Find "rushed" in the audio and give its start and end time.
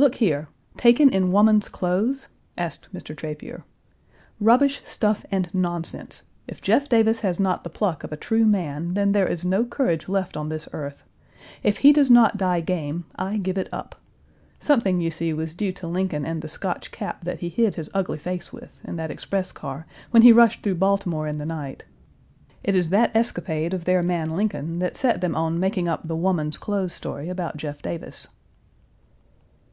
20.32-20.62